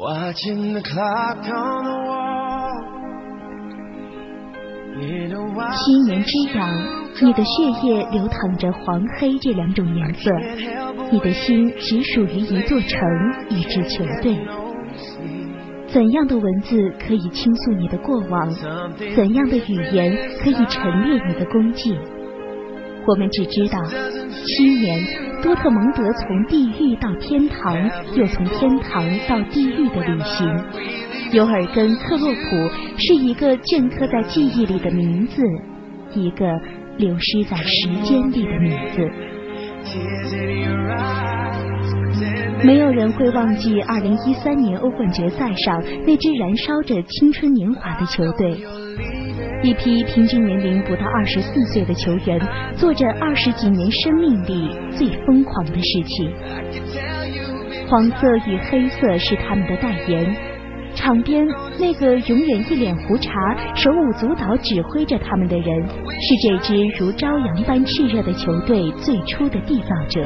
[0.00, 2.72] watching the clock on the wall.
[4.96, 6.66] In a while, 七年之痒，
[7.20, 10.30] 你的血液流淌着黄黑这两种颜色，
[11.12, 12.98] 你的心只属于一座城，
[13.50, 14.38] 一支球队。
[15.88, 18.48] 怎样的文字可以倾诉你的过往？
[19.14, 21.94] 怎样的语言可以陈列你的功绩？
[23.06, 23.78] 我们只知道，
[24.46, 24.98] 七年，
[25.42, 27.74] 多特蒙德从地狱到天堂，
[28.14, 30.64] 又从天堂到地狱的旅行。
[31.32, 35.42] 尤尔根·克洛普是一个镌刻在记忆里的名字，
[36.14, 36.46] 一个
[36.96, 39.08] 流失在时间里的名字。
[42.62, 48.62] 没有人会忘记2013年欧冠决赛上那支燃烧着青春年华的球队。
[49.62, 52.40] 一批平均年龄不到二十四岁的球员，
[52.76, 56.32] 做着二十几年生命里最疯狂的事情。
[57.86, 60.34] 黄色与黑色是他们的代言。
[60.94, 61.46] 场边
[61.78, 63.30] 那个永远一脸胡茬、
[63.76, 70.20] 手舞足蹈指挥着他们的人，是这支如朝阳般炽热的球队最初的缔造者。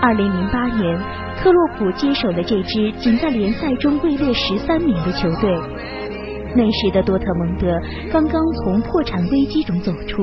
[0.00, 1.00] 二零零八年，
[1.42, 5.50] 克洛普接手了这支仅在联赛中位列十三名的球队。
[6.56, 10.22] 那时的多特蒙德刚刚从破产危机中走出，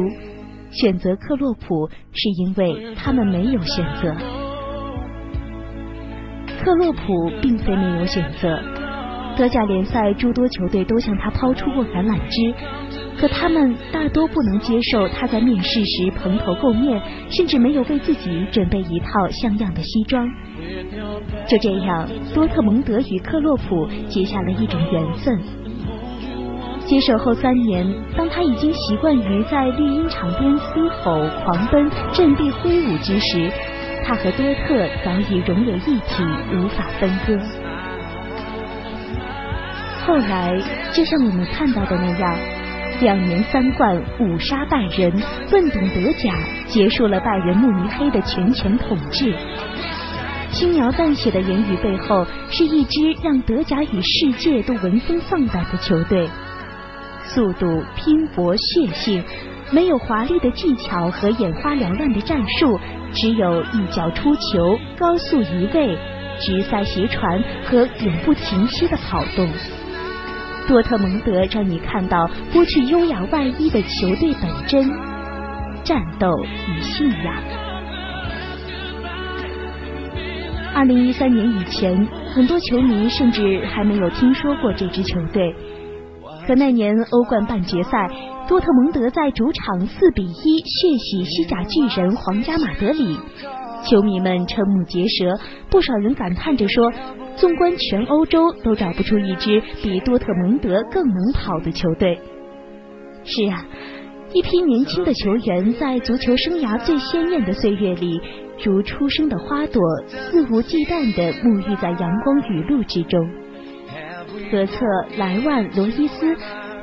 [0.71, 4.15] 选择克洛普是因为他们没有选择。
[6.63, 8.59] 克洛普并非没有选择，
[9.37, 12.53] 德甲联赛诸多球队都向他抛出过橄榄枝，
[13.19, 20.27] 可他们大多不能接受他在面试时蓬头垢面，甚至没有为自己准备一套像样的西装。
[21.47, 25.39] 就这样，多特蒙德与克洛普结下了一种缘分。
[26.87, 27.83] 接手后三年，
[28.15, 33.51] 当他已经习惯于在绿茵场边嘶吼、狂奔、振臂挥舞之时，
[34.05, 36.23] 他和多特早已融为一体，
[36.53, 37.35] 无法分割。
[40.05, 40.55] 后来，
[40.93, 42.37] 就像我们看到的那样，
[43.01, 45.11] 两年三冠，五杀拜仁，
[45.51, 46.35] 问鼎德甲，
[46.67, 49.33] 结束了拜仁慕尼黑的全权统治。
[50.51, 56.29] 轻描淡写的言语背后，是一支让德甲与世界都闻风丧胆的球队。
[57.35, 59.21] 速度、拼搏、血性，
[59.69, 62.79] 没有华丽的技巧和眼花缭乱的战术，
[63.11, 65.97] 只有一脚出球、高速移位、
[66.39, 69.49] 直塞斜传和永不停息的跑动。
[70.65, 74.89] 多特蒙德让你看到剥去优雅外衣的球队本真，
[75.83, 76.29] 战斗
[76.69, 77.35] 与信仰。
[80.73, 85.53] 二零一三年以前，很多球迷甚至还没有听说过这支球队。
[86.47, 88.07] 可那年欧冠半决赛，
[88.47, 93.17] 多特蒙德在主场四比一血洗西甲巨人皇家马德里，
[93.83, 95.39] 球迷们瞠目结舌，
[95.71, 96.91] 不少人感叹着说
[97.35, 102.19] ：“纵观全欧洲，都找不出一支比多特蒙德更能跑的球队。”
[103.25, 103.65] 是啊，
[104.31, 108.21] 一批年轻的球员在足球生涯最鲜艳的岁月里，
[108.63, 113.19] 如初生的花朵，肆无忌惮地沐浴在阳光雨露之中。
[114.51, 114.85] 格策、
[115.17, 116.35] 莱万、罗伊斯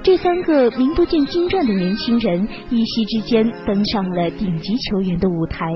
[0.02, 5.66] 这三个名不见经传的年轻人，一夕之间登上了顶级球员的舞台。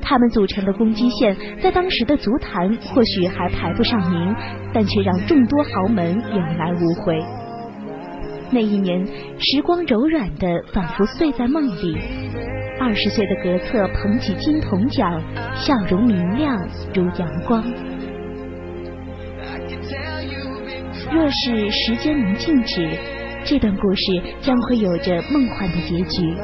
[0.00, 4.34] 他们组成的攻击线，在当时的足坛或许还排不上名，
[4.72, 7.22] 但却让众多豪门有来无回。
[8.50, 9.06] 那一年，
[9.38, 11.98] 时光柔软的仿佛碎在梦里。
[12.80, 15.22] 二十岁的格策捧起金童奖，
[15.54, 16.58] 笑容明亮
[16.94, 17.62] 如阳光。
[21.12, 22.88] 若是时间能静止，
[23.44, 26.34] 这段故事将会有着梦幻的结局。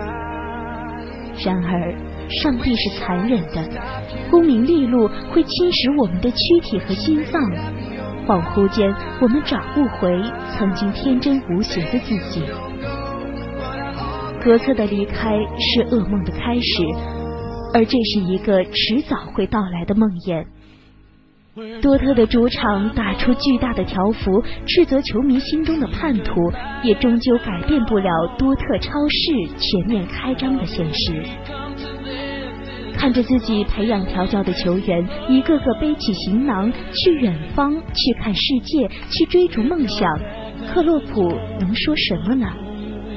[1.44, 1.94] 然而，
[2.30, 3.68] 上帝是残忍的，
[4.30, 7.42] 功名利禄会侵蚀我们的躯体和心脏。
[8.26, 10.20] 恍惚间，我们找不回
[10.56, 12.42] 曾经天真无邪的自己。
[14.42, 16.82] 格策的离开是噩梦的开始，
[17.74, 20.44] 而这是一个迟早会到来的梦魇。
[21.80, 31.22] 多特的主场打出巨大的条幅，斥责球迷心中的叛徒，也终究改变不了多特超市全面开张的现实。
[32.94, 40.10] 看着自己培养调教的球员一个个背起行囊去远方，去看世界，去追逐梦想，
[40.68, 41.26] 克洛普
[41.58, 42.46] 能说什么呢？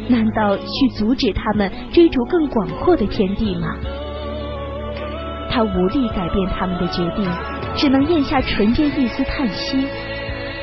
[0.08, 3.76] 难道去阻止他们追逐更广阔的天地吗？
[5.50, 7.59] 他无力改变他们的决定。
[7.80, 9.88] 只能咽下唇边一丝叹息。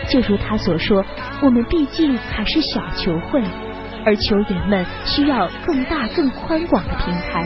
[0.08, 1.02] 就如他所说，
[1.42, 3.42] 我们毕竟还是小球会，
[4.04, 7.42] 而球员们需要更大、更宽广的平台。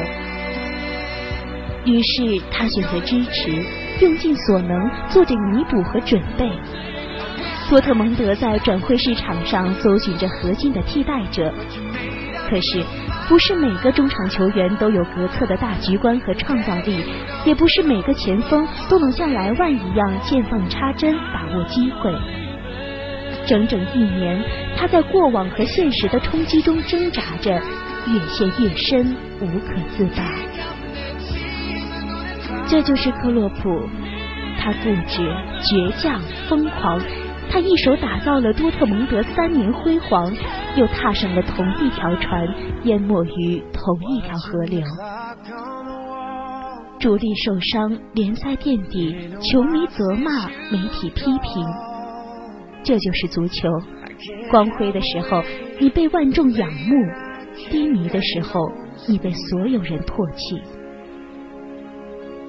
[1.85, 3.65] 于是他选择支持，
[4.03, 6.51] 用尽所能做着弥补和准备。
[7.71, 11.55] 多特蒙德在转会市场上搜寻着核心的替代者，
[12.51, 12.85] 可是
[13.29, 17.05] 不是每个中场球员都有格策的大局观和创造力，
[17.47, 22.13] 也不是每个前锋都能像莱万一样见缝插针把握机会。
[23.47, 24.43] 整整一年，
[24.77, 27.53] 他在过往和现实的冲击中挣扎着，
[28.09, 30.25] 越陷越深，无可自拔。
[32.67, 33.89] 这就是克洛普，
[34.59, 35.23] 他固执、
[35.63, 37.01] 倔强、疯狂。
[37.51, 40.33] 他一手打造了多特蒙德三年辉煌，
[40.77, 42.47] 又踏上了同一条船，
[42.85, 44.81] 淹没于同一条河流。
[47.01, 51.67] 主力受伤，联赛垫底，球迷责骂，媒体批评。
[52.85, 53.69] 这就是足球，
[54.51, 55.43] 光辉的时候
[55.81, 56.95] 你被万众仰慕，
[57.71, 58.71] 低迷的时候
[59.09, 60.63] 你被所有人唾弃。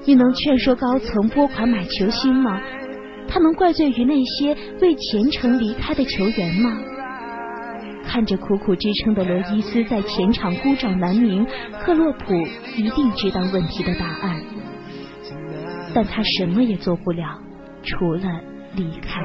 [0.04, 2.60] 你能劝说高层拨款买球星吗？
[3.28, 6.78] 他能怪罪于那些为前程离开的球员吗？
[8.04, 11.46] 看着苦苦支撑的罗伊斯在前场孤掌难鸣，
[11.80, 12.34] 克洛普
[12.76, 14.42] 一定知道问题的答案，
[15.94, 17.38] 但他什么也做不了，
[17.82, 18.22] 除了
[18.74, 19.22] 离开。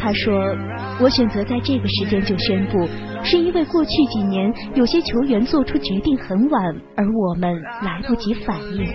[0.00, 0.56] 他说
[1.02, 2.88] ：“我选择在这个时间就宣布，
[3.22, 8.86] 是因为过去几年有些球员做出决定很晚，而我们来不及反应。”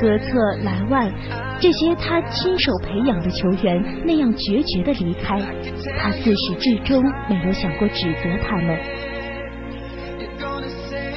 [0.00, 0.26] 格策、
[0.64, 1.12] 莱万
[1.60, 5.38] 这些他亲手培养的球员那样决绝的离开，
[5.98, 8.78] 他自始至终没有想过指责他们。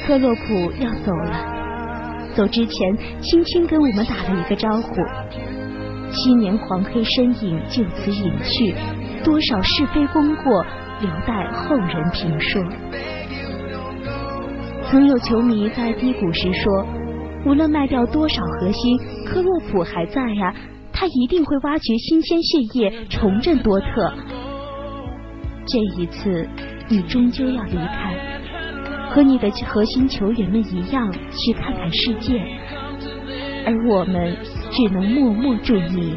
[0.06, 4.92] 克洛普要走了，走之前轻轻跟我们打了一个招呼。
[6.10, 8.74] 七年黄黑身影就此隐去，
[9.24, 10.62] 多少是非功过
[11.00, 12.62] 留待后人评说。
[14.90, 16.86] 曾有球迷在低谷时说。
[17.46, 20.54] 无论卖掉多少核心，科洛普还在呀，
[20.92, 24.12] 他一定会挖掘新鲜血液，重振多特。
[25.66, 26.48] 这一次，
[26.88, 28.14] 你终究要离开，
[29.10, 32.40] 和你的核心球员们一样去看看世界，
[33.66, 34.36] 而我们
[34.70, 36.16] 只能默默祝你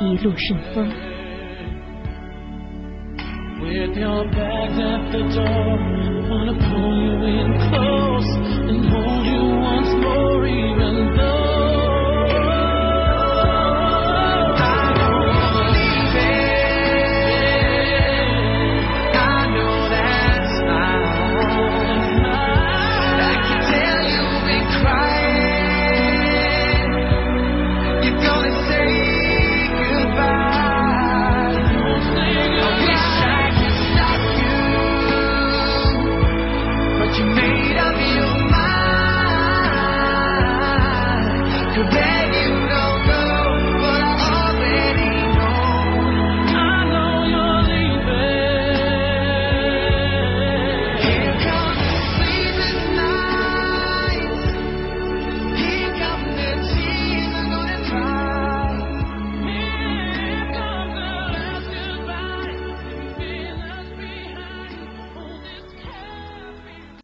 [0.00, 0.88] 一路顺风。
[3.60, 4.24] With your
[6.28, 8.30] wanna pull you in close
[8.68, 11.37] and hold you once more, even though.